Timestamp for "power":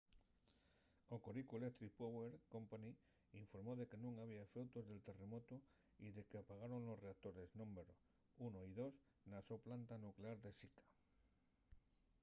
1.99-2.29